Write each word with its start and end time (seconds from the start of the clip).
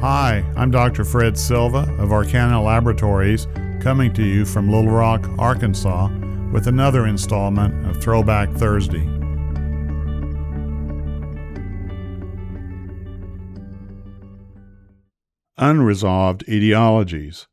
Hi, 0.00 0.44
I'm 0.54 0.70
Dr. 0.70 1.04
Fred 1.04 1.36
Silva 1.36 1.92
of 1.98 2.12
Arcana 2.12 2.62
Laboratories, 2.62 3.48
coming 3.80 4.12
to 4.14 4.22
you 4.22 4.44
from 4.44 4.70
Little 4.70 4.92
Rock, 4.92 5.28
Arkansas, 5.40 6.06
with 6.52 6.68
another 6.68 7.08
installment 7.08 7.84
of 7.84 8.00
Throwback 8.00 8.48
Thursday. 8.52 9.04
Unresolved 15.56 16.44
etiologies. 16.46 17.48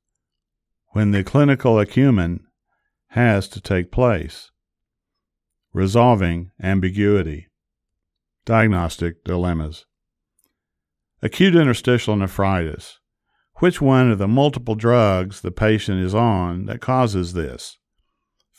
When 0.89 1.09
the 1.09 1.23
clinical 1.23 1.79
acumen 1.79 2.45
has 3.07 3.47
to 3.47 3.59
take 3.59 3.91
place. 3.91 4.51
Resolving 5.73 6.51
ambiguity. 6.61 7.47
Diagnostic 8.45 9.23
dilemmas. 9.23 9.87
Acute 11.21 11.55
interstitial 11.55 12.15
nephritis. 12.15 12.99
Which 13.59 13.81
one 13.81 14.11
of 14.11 14.17
the 14.17 14.27
multiple 14.27 14.75
drugs 14.75 15.41
the 15.41 15.51
patient 15.51 16.01
is 16.01 16.13
on 16.13 16.65
that 16.65 16.81
causes 16.81 17.33
this? 17.33 17.77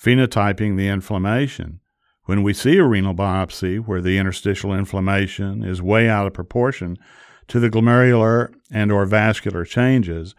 Phenotyping 0.02 0.76
the 0.76 0.88
inflammation. 0.88 1.80
When 2.24 2.42
we 2.42 2.54
see 2.54 2.78
a 2.78 2.84
renal 2.84 3.14
biopsy 3.14 3.78
where 3.78 4.00
the 4.00 4.18
interstitial 4.18 4.72
inflammation 4.72 5.62
is 5.62 5.82
way 5.82 6.08
out 6.08 6.26
of 6.26 6.32
proportion 6.32 6.96
to 7.48 7.60
the 7.60 7.70
glomerular 7.70 8.52
and 8.72 8.90
or 8.90 9.04
vascular 9.04 9.64
changes 9.64 10.34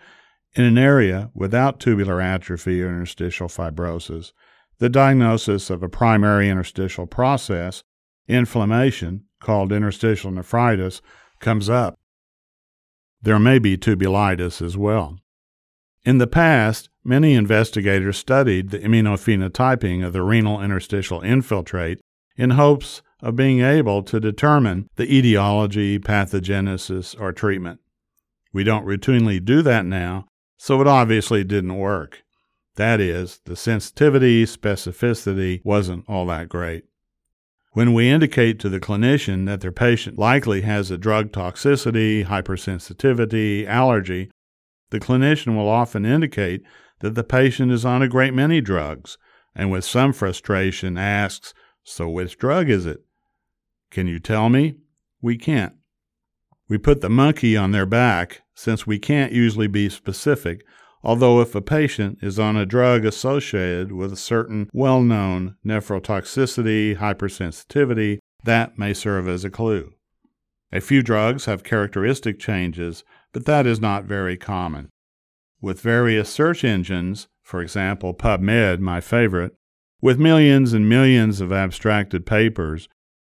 in 0.54 0.64
an 0.64 0.78
area 0.78 1.30
without 1.36 1.80
tubular 1.80 2.20
atrophy 2.20 2.82
or 2.82 2.90
interstitial 2.90 3.48
fibrosis, 3.48 4.32
the 4.80 4.90
diagnosis 4.90 5.70
of 5.70 5.84
a 5.84 5.90
primary 5.90 6.50
interstitial 6.50 7.06
process, 7.06 7.84
inflammation, 8.28 9.24
called 9.40 9.72
interstitial 9.72 10.32
nephritis, 10.32 11.02
comes 11.40 11.70
up. 11.70 11.96
There 13.28 13.40
may 13.40 13.60
be 13.60 13.76
tubulitis 13.76 14.62
as 14.62 14.78
well. 14.78 15.18
In 16.06 16.18
the 16.18 16.28
past, 16.28 16.88
many 17.04 17.34
investigators 17.34 18.18
studied 18.18 18.70
the 18.70 18.80
immunophenotyping 18.80 20.02
of 20.06 20.14
the 20.14 20.24
renal 20.24 20.62
interstitial 20.62 21.20
infiltrate 21.20 22.00
in 22.38 22.52
hopes 22.52 23.02
of 23.20 23.36
being 23.36 23.60
able 23.60 24.02
to 24.04 24.22
determine 24.22 24.88
the 24.96 25.14
etiology, 25.14 26.00
pathogenesis, 26.00 27.20
or 27.20 27.34
treatment. 27.34 27.82
We 28.54 28.64
don't 28.64 28.88
routinely 28.88 29.44
do 29.44 29.62
that 29.62 29.86
now, 29.86 30.28
so 30.56 30.80
it 30.80 30.88
obviously 30.88 31.44
didn't 31.44 31.78
work. 31.78 32.24
That 32.78 33.02
is, 33.02 33.42
the 33.44 33.58
sensitivity, 33.58 34.46
specificity 34.46 35.60
wasn't 35.66 36.06
all 36.08 36.28
that 36.28 36.48
great. 36.48 36.86
When 37.78 37.94
we 37.94 38.10
indicate 38.10 38.58
to 38.62 38.70
the 38.70 38.80
clinician 38.80 39.46
that 39.46 39.62
their 39.62 39.72
patient 39.72 40.18
likely 40.18 40.62
has 40.62 40.90
a 40.90 40.98
drug 40.98 41.32
toxicity, 41.32 42.26
hypersensitivity, 42.26 43.68
allergy, 43.68 44.32
the 44.90 45.00
clinician 45.00 45.56
will 45.56 45.70
often 45.70 46.04
indicate 46.04 46.64
that 47.02 47.14
the 47.14 47.24
patient 47.24 47.72
is 47.72 47.86
on 47.86 48.02
a 48.02 48.08
great 48.08 48.34
many 48.34 48.62
drugs 48.62 49.20
and 49.54 49.70
with 49.70 49.86
some 49.86 50.12
frustration 50.12 50.98
asks, 50.98 51.54
So 51.84 52.10
which 52.10 52.40
drug 52.40 52.68
is 52.68 52.88
it? 52.88 53.02
Can 53.92 54.08
you 54.08 54.20
tell 54.20 54.50
me? 54.50 54.78
We 55.22 55.38
can't. 55.38 55.76
We 56.68 56.80
put 56.80 57.02
the 57.02 57.12
monkey 57.12 57.56
on 57.56 57.74
their 57.74 57.86
back 57.86 58.42
since 58.56 58.88
we 58.88 58.98
can't 58.98 59.34
usually 59.34 59.68
be 59.68 59.88
specific, 59.90 60.66
although 61.08 61.40
if 61.40 61.56
a 61.56 61.62
patient 61.62 62.20
is 62.22 62.38
on 62.38 62.58
a 62.58 62.66
drug 62.66 63.06
associated 63.06 63.94
with 63.94 64.12
a 64.12 64.18
certain 64.18 64.70
well 64.74 65.02
known 65.02 65.56
nephrotoxicity, 65.66 66.98
hypersensitivity, 66.98 68.20
that 68.44 68.78
may 68.78 68.94
serve 68.94 69.28
as 69.28 69.46
a 69.46 69.50
clue. 69.50 69.94
A 70.74 70.82
few 70.82 71.02
drugs 71.02 71.46
have 71.46 71.64
characteristic 71.64 72.40
changes, 72.40 73.06
but 73.32 73.46
that 73.46 73.66
is 73.66 73.80
not 73.80 74.04
very 74.04 74.36
common. 74.36 74.90
With 75.62 75.80
various 75.80 76.30
search 76.30 76.66
engines, 76.66 77.30
for 77.42 77.62
example, 77.62 78.14
PubMed, 78.14 78.80
my 78.82 79.00
favorite, 79.00 79.54
with 80.02 80.20
millions 80.20 80.74
and 80.74 80.90
millions 80.90 81.40
of 81.40 81.54
abstracted 81.54 82.26
papers, 82.26 82.90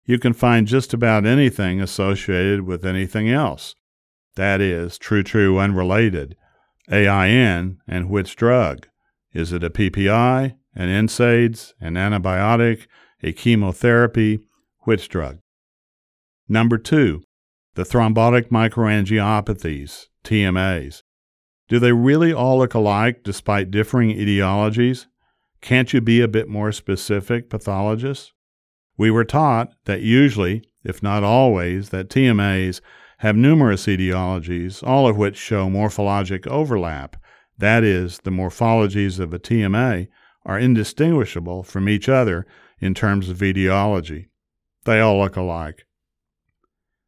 you 0.05 0.19
can 0.19 0.33
find 0.33 0.67
just 0.67 0.93
about 0.93 1.25
anything 1.25 1.79
associated 1.79 2.63
with 2.63 2.85
anything 2.85 3.29
else. 3.29 3.75
That 4.35 4.59
is, 4.59 4.97
true, 4.97 5.23
true, 5.23 5.57
unrelated. 5.57 6.35
AIN 6.89 7.77
and 7.87 8.09
which 8.09 8.35
drug? 8.35 8.87
Is 9.33 9.53
it 9.53 9.63
a 9.63 9.69
PPI, 9.69 10.55
an 10.75 11.07
NSAIDs, 11.07 11.73
an 11.79 11.95
antibiotic, 11.95 12.87
a 13.23 13.31
chemotherapy? 13.31 14.39
Which 14.81 15.09
drug? 15.09 15.39
Number 16.49 16.77
two, 16.77 17.21
the 17.75 17.83
thrombotic 17.83 18.49
microangiopathies, 18.49 20.07
TMAs. 20.23 21.03
Do 21.69 21.79
they 21.79 21.93
really 21.93 22.33
all 22.33 22.57
look 22.57 22.73
alike 22.73 23.23
despite 23.23 23.71
differing 23.71 24.09
etiologies? 24.09 25.05
Can't 25.61 25.93
you 25.93 26.01
be 26.01 26.19
a 26.19 26.27
bit 26.27 26.49
more 26.49 26.71
specific, 26.71 27.49
pathologists? 27.49 28.33
We 28.97 29.09
were 29.11 29.23
taught 29.23 29.71
that 29.85 30.01
usually, 30.01 30.63
if 30.83 31.01
not 31.01 31.23
always, 31.23 31.89
that 31.89 32.09
TMAs 32.09 32.81
have 33.21 33.35
numerous 33.35 33.85
etiologies, 33.85 34.81
all 34.81 35.07
of 35.07 35.15
which 35.15 35.37
show 35.37 35.69
morphologic 35.69 36.47
overlap. 36.47 37.15
That 37.55 37.83
is, 37.83 38.17
the 38.23 38.31
morphologies 38.31 39.19
of 39.19 39.31
a 39.31 39.37
TMA 39.37 40.07
are 40.43 40.57
indistinguishable 40.57 41.61
from 41.61 41.87
each 41.87 42.09
other 42.09 42.47
in 42.79 42.95
terms 42.95 43.29
of 43.29 43.43
etiology. 43.43 44.29
They 44.85 44.99
all 44.99 45.19
look 45.19 45.35
alike. 45.35 45.85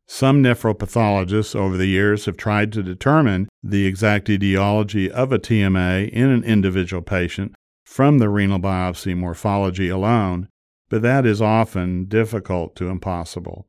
Some 0.05 0.43
nephropathologists 0.43 1.55
over 1.55 1.77
the 1.77 1.87
years 1.87 2.25
have 2.25 2.37
tried 2.37 2.71
to 2.73 2.83
determine 2.83 3.49
the 3.63 3.87
exact 3.87 4.29
etiology 4.29 5.09
of 5.09 5.31
a 5.31 5.39
TMA 5.39 6.09
in 6.09 6.29
an 6.29 6.43
individual 6.43 7.01
patient 7.01 7.55
from 7.83 8.19
the 8.19 8.29
renal 8.29 8.59
biopsy 8.59 9.17
morphology 9.17 9.89
alone, 9.89 10.47
but 10.89 11.01
that 11.01 11.25
is 11.25 11.41
often 11.41 12.05
difficult 12.05 12.75
to 12.75 12.89
impossible. 12.89 13.65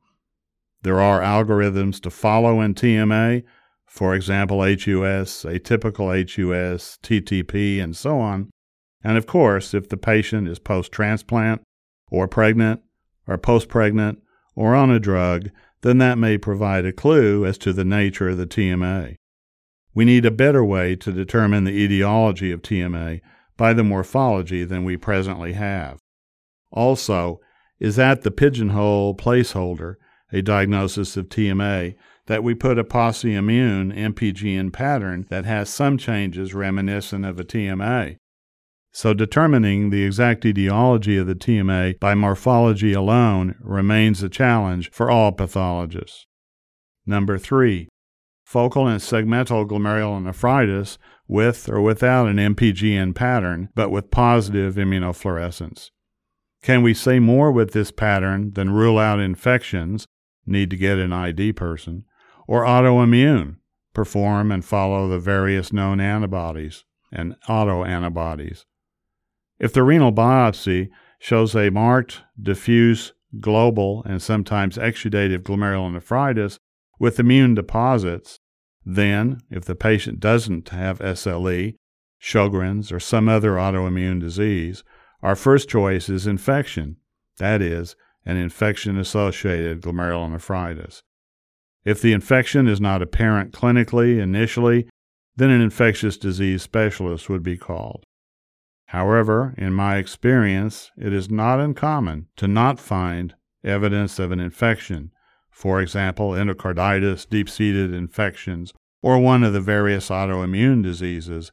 There 0.85 1.01
are 1.01 1.19
algorithms 1.19 1.99
to 2.01 2.11
follow 2.11 2.61
in 2.61 2.75
TMA, 2.75 3.41
for 3.87 4.13
example, 4.13 4.59
HUS, 4.61 5.43
atypical 5.43 6.13
HUS, 6.13 6.99
TTP, 7.01 7.81
and 7.81 7.97
so 7.97 8.19
on. 8.19 8.51
And 9.03 9.17
of 9.17 9.25
course, 9.25 9.73
if 9.73 9.89
the 9.89 9.97
patient 9.97 10.47
is 10.47 10.59
post 10.59 10.91
transplant, 10.91 11.63
or 12.11 12.27
pregnant, 12.27 12.81
or 13.25 13.35
post 13.39 13.67
pregnant, 13.67 14.19
or 14.55 14.75
on 14.75 14.91
a 14.91 14.99
drug, 14.99 15.49
then 15.81 15.97
that 15.97 16.19
may 16.19 16.37
provide 16.37 16.85
a 16.85 16.93
clue 16.93 17.47
as 17.47 17.57
to 17.57 17.73
the 17.73 17.83
nature 17.83 18.29
of 18.29 18.37
the 18.37 18.45
TMA. 18.45 19.15
We 19.95 20.05
need 20.05 20.23
a 20.23 20.29
better 20.29 20.63
way 20.63 20.95
to 20.97 21.11
determine 21.11 21.63
the 21.63 21.83
etiology 21.83 22.51
of 22.51 22.61
TMA 22.61 23.21
by 23.57 23.73
the 23.73 23.83
morphology 23.83 24.63
than 24.63 24.83
we 24.83 24.97
presently 24.97 25.53
have. 25.53 25.97
Also, 26.69 27.39
is 27.79 27.95
that 27.95 28.21
the 28.21 28.29
pigeonhole 28.29 29.17
placeholder, 29.17 29.95
a 30.35 30.41
diagnosis 30.41 31.15
of 31.15 31.29
TMA, 31.29 31.95
that 32.25 32.43
we 32.43 32.53
put 32.53 32.77
a 32.77 32.83
pauci 32.83 33.35
immune 33.35 33.93
MPGN 33.93 34.73
pattern 34.73 35.25
that 35.29 35.45
has 35.45 35.69
some 35.69 35.97
changes 35.97 36.53
reminiscent 36.53 37.23
of 37.23 37.39
a 37.39 37.45
TMA. 37.45 38.17
So, 38.91 39.13
determining 39.13 39.89
the 39.89 40.03
exact 40.03 40.45
etiology 40.45 41.17
of 41.17 41.27
the 41.27 41.35
TMA 41.35 41.99
by 41.99 42.15
morphology 42.15 42.91
alone 42.91 43.55
remains 43.61 44.21
a 44.23 44.29
challenge 44.29 44.91
for 44.91 45.09
all 45.09 45.31
pathologists. 45.31 46.25
Number 47.05 47.37
three, 47.37 47.87
focal 48.43 48.87
and 48.87 48.99
segmental 48.99 49.65
glomerulonephritis 49.67 50.97
with 51.27 51.69
or 51.69 51.81
without 51.81 52.27
an 52.27 52.37
MPGN 52.37 53.15
pattern, 53.15 53.69
but 53.73 53.89
with 53.89 54.11
positive 54.11 54.75
immunofluorescence. 54.75 55.91
Can 56.61 56.81
we 56.81 56.93
say 56.93 57.19
more 57.19 57.51
with 57.51 57.71
this 57.71 57.91
pattern 57.91 58.51
than 58.53 58.71
rule 58.71 58.97
out 58.97 59.19
infections, 59.19 60.05
need 60.45 60.69
to 60.69 60.77
get 60.77 60.99
an 60.99 61.13
ID 61.13 61.53
person, 61.53 62.05
or 62.47 62.63
autoimmune, 62.63 63.57
perform 63.93 64.51
and 64.51 64.63
follow 64.63 65.07
the 65.07 65.19
various 65.19 65.71
known 65.73 65.99
antibodies 65.99 66.83
and 67.11 67.35
autoantibodies? 67.47 68.65
If 69.59 69.73
the 69.73 69.83
renal 69.83 70.11
biopsy 70.11 70.89
shows 71.19 71.55
a 71.55 71.69
marked, 71.69 72.21
diffuse, 72.41 73.13
global, 73.39 74.03
and 74.05 74.21
sometimes 74.21 74.77
exudative 74.77 75.39
glomerulonephritis 75.39 76.59
with 76.99 77.19
immune 77.19 77.55
deposits, 77.55 78.39
then, 78.85 79.39
if 79.49 79.65
the 79.65 79.75
patient 79.75 80.19
doesn't 80.19 80.69
have 80.69 80.99
SLE, 80.99 81.75
Sjogren's, 82.21 82.91
or 82.91 82.99
some 82.99 83.27
other 83.27 83.53
autoimmune 83.53 84.19
disease, 84.19 84.83
our 85.23 85.35
first 85.35 85.67
choice 85.69 86.07
is 86.07 86.27
infection, 86.27 86.97
that 87.37 87.61
is, 87.61 87.95
an 88.25 88.37
infection 88.37 88.97
associated 88.97 89.81
glomerulonephritis. 89.81 91.01
If 91.83 92.01
the 92.01 92.13
infection 92.13 92.67
is 92.67 92.81
not 92.81 93.01
apparent 93.01 93.53
clinically 93.53 94.19
initially, 94.19 94.87
then 95.35 95.51
an 95.51 95.61
infectious 95.61 96.17
disease 96.17 96.63
specialist 96.63 97.29
would 97.29 97.43
be 97.43 97.57
called. 97.57 98.03
However, 98.87 99.53
in 99.57 99.73
my 99.73 99.97
experience, 99.97 100.91
it 100.97 101.13
is 101.13 101.29
not 101.29 101.59
uncommon 101.59 102.27
to 102.37 102.47
not 102.47 102.79
find 102.79 103.35
evidence 103.63 104.19
of 104.19 104.31
an 104.31 104.39
infection, 104.39 105.11
for 105.51 105.81
example, 105.81 106.31
endocarditis, 106.31 107.27
deep 107.29 107.49
seated 107.49 107.93
infections, 107.93 108.73
or 109.01 109.19
one 109.19 109.43
of 109.43 109.53
the 109.53 109.61
various 109.61 110.09
autoimmune 110.09 110.81
diseases, 110.83 111.51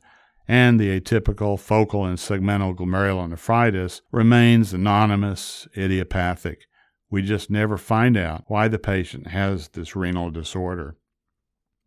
and 0.48 0.78
the 0.78 1.00
atypical 1.00 1.58
focal 1.58 2.04
and 2.04 2.18
segmental 2.18 2.74
glomerulonephritis 2.74 4.00
remains 4.10 4.72
anonymous, 4.72 5.68
idiopathic. 5.76 6.66
We 7.10 7.22
just 7.22 7.50
never 7.50 7.76
find 7.76 8.16
out 8.16 8.44
why 8.48 8.68
the 8.68 8.78
patient 8.78 9.28
has 9.28 9.68
this 9.68 9.94
renal 9.94 10.30
disorder. 10.30 10.96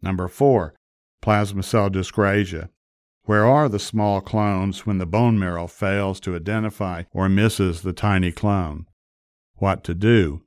Number 0.01 0.27
four, 0.27 0.75
plasma 1.21 1.63
cell 1.63 1.89
dyscrasia. 1.89 2.69
Where 3.23 3.45
are 3.45 3.67
the 3.67 3.79
small 3.79 4.21
clones 4.21 4.85
when 4.85 4.99
the 4.99 5.07
bone 5.07 5.39
marrow 5.39 5.65
fails 5.65 6.19
to 6.21 6.35
identify 6.35 7.03
or 7.11 7.27
misses 7.27 7.81
the 7.81 7.93
tiny 7.93 8.31
clone? 8.31 8.85
What 9.55 9.83
to 9.85 9.95
do? 9.95 10.43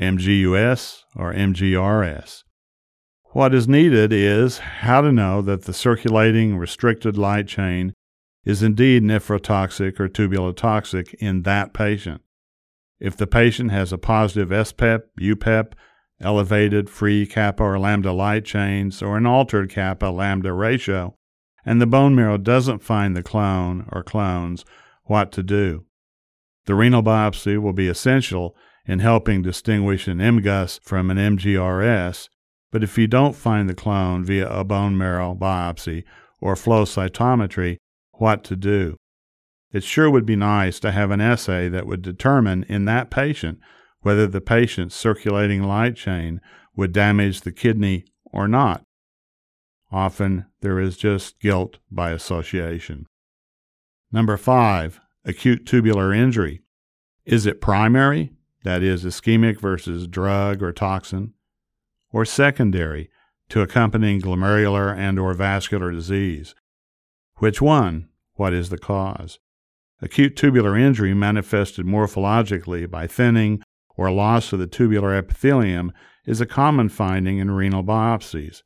MGUS 0.00 1.02
or 1.16 1.34
MGRS? 1.34 2.44
What 3.32 3.54
is 3.54 3.68
needed 3.68 4.10
is 4.10 4.58
how 4.58 5.02
to 5.02 5.12
know 5.12 5.42
that 5.42 5.64
the 5.64 5.74
circulating 5.74 6.56
restricted 6.56 7.18
light 7.18 7.46
chain 7.46 7.92
is 8.44 8.62
indeed 8.62 9.02
nephrotoxic 9.02 10.00
or 10.00 10.08
tubulotoxic 10.08 11.12
in 11.14 11.42
that 11.42 11.74
patient. 11.74 12.22
If 12.98 13.18
the 13.18 13.26
patient 13.26 13.70
has 13.70 13.92
a 13.92 13.98
positive 13.98 14.48
SPEP, 14.66 15.10
UPEP, 15.20 15.74
elevated 16.22 16.88
free 16.88 17.26
kappa 17.26 17.62
or 17.62 17.78
lambda 17.78 18.12
light 18.12 18.46
chains, 18.46 19.02
or 19.02 19.18
an 19.18 19.26
altered 19.26 19.68
kappa 19.68 20.06
lambda 20.06 20.54
ratio, 20.54 21.14
and 21.66 21.82
the 21.82 21.86
bone 21.86 22.14
marrow 22.14 22.38
doesn't 22.38 22.82
find 22.82 23.14
the 23.14 23.22
clone 23.22 23.86
or 23.92 24.02
clones, 24.02 24.64
what 25.04 25.32
to 25.32 25.42
do. 25.42 25.84
The 26.64 26.74
renal 26.74 27.02
biopsy 27.02 27.60
will 27.60 27.74
be 27.74 27.88
essential 27.88 28.56
in 28.86 29.00
helping 29.00 29.42
distinguish 29.42 30.08
an 30.08 30.18
MGUS 30.18 30.80
from 30.82 31.10
an 31.10 31.18
MGRS, 31.18 32.30
but 32.70 32.82
if 32.82 32.98
you 32.98 33.06
don't 33.06 33.36
find 33.36 33.68
the 33.68 33.74
clone 33.74 34.24
via 34.24 34.48
a 34.48 34.64
bone 34.64 34.96
marrow 34.96 35.34
biopsy 35.34 36.04
or 36.40 36.56
flow 36.56 36.84
cytometry, 36.84 37.78
what 38.12 38.44
to 38.44 38.56
do? 38.56 38.96
It 39.72 39.84
sure 39.84 40.10
would 40.10 40.26
be 40.26 40.36
nice 40.36 40.80
to 40.80 40.92
have 40.92 41.10
an 41.10 41.20
assay 41.20 41.68
that 41.68 41.86
would 41.86 42.02
determine 42.02 42.64
in 42.68 42.84
that 42.86 43.10
patient 43.10 43.58
whether 44.00 44.26
the 44.26 44.40
patient's 44.40 44.94
circulating 44.94 45.62
light 45.62 45.96
chain 45.96 46.40
would 46.76 46.92
damage 46.92 47.40
the 47.40 47.52
kidney 47.52 48.04
or 48.24 48.48
not. 48.48 48.82
Often 49.90 50.46
there 50.60 50.78
is 50.78 50.96
just 50.96 51.40
guilt 51.40 51.78
by 51.90 52.10
association. 52.10 53.06
Number 54.12 54.36
five, 54.36 55.00
acute 55.24 55.66
tubular 55.66 56.12
injury. 56.12 56.62
Is 57.24 57.46
it 57.46 57.60
primary, 57.60 58.32
that 58.64 58.82
is, 58.82 59.04
ischemic 59.04 59.60
versus 59.60 60.06
drug 60.06 60.62
or 60.62 60.72
toxin, 60.72 61.34
or 62.12 62.24
secondary 62.24 63.10
to 63.48 63.60
accompanying 63.60 64.20
glomerular 64.20 64.96
and 64.96 65.18
or 65.18 65.34
vascular 65.34 65.90
disease? 65.90 66.54
Which 67.36 67.62
one? 67.62 68.08
What 68.34 68.52
is 68.52 68.70
the 68.70 68.78
cause? 68.78 69.38
Acute 70.00 70.36
tubular 70.36 70.76
injury 70.76 71.14
manifested 71.14 71.84
morphologically 71.84 72.88
by 72.88 73.06
thinning 73.06 73.62
or 73.96 74.10
loss 74.10 74.52
of 74.52 74.60
the 74.60 74.66
tubular 74.66 75.12
epithelium 75.12 75.92
is 76.24 76.40
a 76.40 76.46
common 76.46 76.88
finding 76.88 77.38
in 77.38 77.50
renal 77.50 77.82
biopsies. 77.82 78.62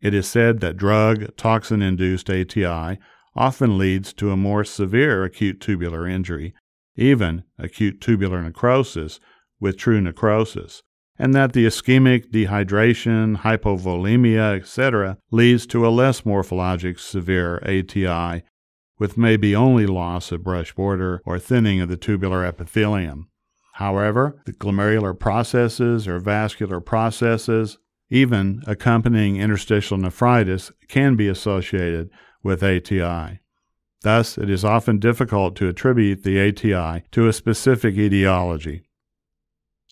It 0.00 0.14
is 0.14 0.28
said 0.28 0.60
that 0.60 0.76
drug 0.76 1.36
toxin 1.36 1.82
induced 1.82 2.30
ATI 2.30 2.98
often 3.34 3.78
leads 3.78 4.12
to 4.12 4.30
a 4.30 4.36
more 4.36 4.64
severe 4.64 5.24
acute 5.24 5.60
tubular 5.60 6.06
injury, 6.06 6.54
even 6.96 7.42
acute 7.58 8.00
tubular 8.00 8.42
necrosis 8.42 9.18
with 9.58 9.76
true 9.76 10.00
necrosis, 10.00 10.82
and 11.18 11.34
that 11.34 11.52
the 11.52 11.66
ischemic 11.66 12.30
dehydration, 12.30 13.38
hypovolemia, 13.38 14.56
etc., 14.56 15.18
leads 15.30 15.66
to 15.66 15.86
a 15.86 15.90
less 15.90 16.22
morphologic 16.22 16.98
severe 16.98 17.58
ATI 17.64 18.44
with 18.98 19.18
maybe 19.18 19.54
only 19.54 19.86
loss 19.86 20.32
of 20.32 20.44
brush 20.44 20.74
border 20.74 21.22
or 21.24 21.38
thinning 21.38 21.80
of 21.80 21.88
the 21.88 21.96
tubular 21.96 22.44
epithelium. 22.44 23.28
However, 23.74 24.42
the 24.44 24.52
glomerular 24.52 25.18
processes 25.18 26.08
or 26.08 26.18
vascular 26.18 26.80
processes 26.80 27.78
even 28.10 28.62
accompanying 28.66 29.36
interstitial 29.36 29.98
nephritis 29.98 30.72
can 30.88 31.14
be 31.14 31.28
associated 31.28 32.10
with 32.42 32.62
ATI. 32.62 33.40
Thus, 34.02 34.38
it 34.38 34.48
is 34.48 34.64
often 34.64 34.98
difficult 34.98 35.56
to 35.56 35.68
attribute 35.68 36.22
the 36.22 36.40
ATI 36.40 37.04
to 37.10 37.28
a 37.28 37.32
specific 37.32 37.96
etiology. 37.96 38.87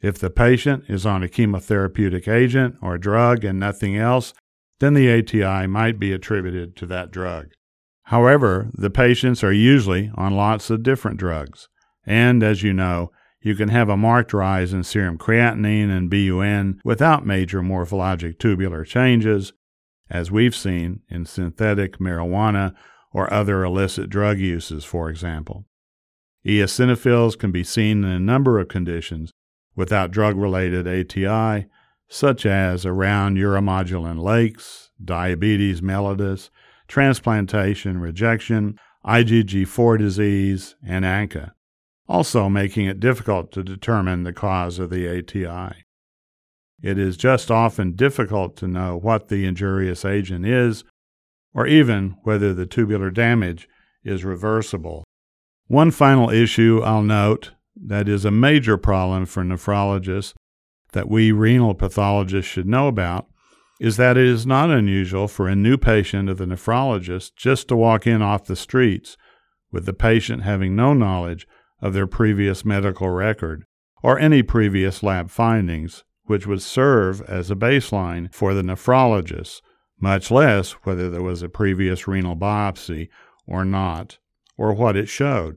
If 0.07 0.21
the 0.21 0.31
patient 0.31 0.85
is 0.87 1.05
on 1.05 1.25
a 1.25 1.29
chemotherapeutic 1.29 2.29
agent 2.29 2.77
or 2.81 2.97
drug 2.97 3.45
and 3.45 3.59
nothing 3.59 3.97
else, 3.97 4.35
then 4.79 4.95
the 4.95 5.13
ATI 5.13 5.67
might 5.67 5.99
be 5.99 6.13
attributed 6.13 6.77
to 6.77 6.87
that 6.87 7.11
drug. 7.11 7.49
However, 8.05 8.71
the 8.73 8.89
patients 8.89 9.43
are 9.43 9.53
usually 9.53 10.13
on 10.15 10.37
lots 10.37 10.71
of 10.71 10.85
different 10.85 11.19
drugs, 11.19 11.69
and 12.07 12.45
as 12.45 12.63
you 12.63 12.73
know, 12.73 13.11
you 13.41 13.57
can 13.57 13.69
have 13.71 13.89
a 13.89 13.97
marked 13.97 14.33
rise 14.33 14.73
in 14.73 14.85
serum 14.85 15.19
creatinine 15.19 15.91
and 15.91 16.09
BUN 16.09 16.81
without 16.85 17.27
major 17.27 17.61
morphologic 17.61 18.39
tubular 18.39 18.85
changes, 18.85 19.55
as 20.09 20.31
we've 20.31 20.55
seen 20.55 21.01
in 21.09 21.27
synthetic 21.27 21.99
marijuana 21.99 22.77
or 23.11 23.33
other 23.35 23.65
illicit 23.65 24.09
drug 24.09 24.39
uses, 24.39 24.85
for 24.85 25.11
example. 25.11 25.65
Eosinophils 26.47 27.37
can 27.37 27.51
be 27.51 27.65
seen 27.65 28.05
in 28.05 28.11
a 28.11 28.21
number 28.21 28.61
of 28.61 28.69
conditions 28.69 29.33
without 29.77 30.11
drug 30.11 30.37
related 30.37 30.89
ATI, 30.89 31.67
such 32.09 32.45
as 32.45 32.85
around 32.85 33.37
uromodulin 33.37 34.21
lakes, 34.21 34.91
diabetes 35.05 35.81
mellitus, 35.81 36.51
transplantation 36.89 38.01
rejection, 38.01 38.79
IgG4 39.05 39.99
disease, 39.99 40.75
and 40.85 41.05
ANCA 41.05 41.53
also 42.09 42.49
making 42.49 42.87
it 42.87 43.01
difficult 43.01 43.53
to 43.53 43.63
determine 43.63 44.23
the 44.23 44.33
cause 44.33 44.79
of 44.79 44.91
the 44.91 45.09
ATI. 45.09 45.85
It 46.83 46.99
is 46.99 47.17
just 47.17 47.51
often 47.51 47.93
difficult 47.93 48.57
to 48.59 48.69
know 48.69 48.97
what 48.97 49.29
the 49.29 49.45
injurious 49.45 50.05
agent 50.05 50.47
is, 50.47 50.85
or 51.55 51.67
even 51.67 52.17
whether 52.23 52.53
the 52.53 52.67
tubular 52.67 53.11
damage 53.11 53.69
is 54.05 54.25
reversible. 54.25 55.05
One 55.69 55.91
final 55.91 56.31
issue 56.31 56.81
I'll 56.85 57.03
note 57.03 57.53
that 57.77 58.09
is 58.09 58.25
a 58.25 58.31
major 58.31 58.77
problem 58.77 59.27
for 59.27 59.43
nephrologists 59.43 60.35
that 60.93 61.09
we 61.09 61.33
renal 61.33 61.75
pathologists 61.75 62.51
should 62.51 62.67
know 62.67 62.89
about 62.89 63.27
is 63.79 63.97
that 63.99 64.17
it 64.17 64.27
is 64.27 64.47
not 64.47 64.71
unusual 64.71 65.29
for 65.29 65.47
a 65.47 65.57
new 65.57 65.77
patient 65.77 66.31
of 66.31 66.39
the 66.39 66.47
nephrologist 66.47 67.37
just 67.37 67.69
to 67.69 67.77
walk 67.77 68.07
in 68.07 68.23
off 68.23 68.47
the 68.47 68.57
streets 68.57 69.17
with 69.71 69.85
the 69.85 69.93
patient 69.93 70.43
having 70.43 70.75
no 70.75 70.95
knowledge 70.95 71.47
of 71.83 71.93
their 71.93 72.07
previous 72.07 72.65
medical 72.65 73.11
record 73.11 73.65
or 74.03 74.19
any 74.19 74.43
previous 74.43 75.03
lab 75.03 75.31
findings, 75.31 76.05
which 76.25 76.47
would 76.47 76.63
serve 76.63 77.21
as 77.23 77.51
a 77.51 77.57
baseline 77.57 78.33
for 78.33 78.55
the 78.55 78.63
nephrologist, 78.63 79.61
much 80.01 80.31
less 80.31 80.73
whether 80.85 81.11
there 81.11 81.23
was 81.23 81.43
a 81.43 81.49
previous 81.49 82.09
renal 82.09 82.37
biopsy 82.37 83.09
or 83.47 83.65
not, 83.65 84.19
or 84.57 84.73
what 84.73 84.97
it 84.97 85.09
showed. 85.09 85.57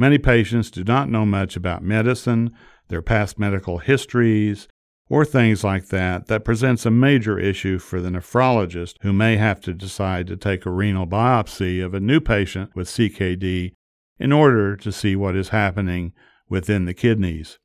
Many 0.00 0.16
patients 0.16 0.70
do 0.70 0.82
not 0.82 1.10
know 1.10 1.26
much 1.26 1.56
about 1.56 1.82
medicine, 1.82 2.56
their 2.88 3.02
past 3.02 3.38
medical 3.38 3.76
histories, 3.76 4.66
or 5.10 5.26
things 5.26 5.62
like 5.62 5.88
that 5.88 6.26
that 6.28 6.42
presents 6.42 6.86
a 6.86 6.90
major 6.90 7.38
issue 7.38 7.78
for 7.78 8.00
the 8.00 8.08
nephrologist 8.08 8.94
who 9.02 9.12
may 9.12 9.36
have 9.36 9.60
to 9.60 9.74
decide 9.74 10.26
to 10.28 10.38
take 10.38 10.64
a 10.64 10.70
renal 10.70 11.06
biopsy 11.06 11.84
of 11.84 11.92
a 11.92 12.00
new 12.00 12.18
patient 12.18 12.74
with 12.74 12.88
CKD 12.88 13.74
in 14.18 14.32
order 14.32 14.74
to 14.74 14.90
see 14.90 15.16
what 15.16 15.36
is 15.36 15.50
happening 15.50 16.14
within 16.48 16.86
the 16.86 16.94
kidneys. 16.94 17.58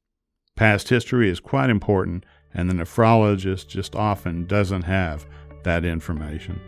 Past 0.58 0.90
history 0.90 1.30
is 1.30 1.40
quite 1.40 1.70
important, 1.70 2.26
and 2.54 2.70
the 2.70 2.74
nephrologist 2.74 3.70
just 3.70 3.96
often 3.96 4.46
doesn't 4.46 4.84
have 4.84 5.26
that 5.64 5.86
information. 5.86 6.60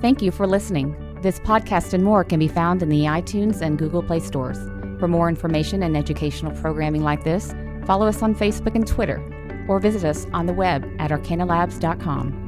Thank 0.00 0.22
you 0.22 0.30
for 0.30 0.46
listening. 0.46 0.96
This 1.22 1.40
podcast 1.40 1.92
and 1.92 2.04
more 2.04 2.22
can 2.22 2.38
be 2.38 2.46
found 2.46 2.82
in 2.82 2.88
the 2.88 3.00
iTunes 3.00 3.60
and 3.60 3.76
Google 3.76 4.02
Play 4.02 4.20
stores. 4.20 4.58
For 5.00 5.08
more 5.08 5.28
information 5.28 5.82
and 5.82 5.96
educational 5.96 6.52
programming 6.60 7.02
like 7.02 7.24
this, 7.24 7.52
follow 7.84 8.06
us 8.06 8.22
on 8.22 8.34
Facebook 8.34 8.76
and 8.76 8.86
Twitter, 8.86 9.20
or 9.68 9.80
visit 9.80 10.04
us 10.04 10.26
on 10.32 10.46
the 10.46 10.52
web 10.52 10.88
at 11.00 11.10
arcanalabs.com. 11.10 12.47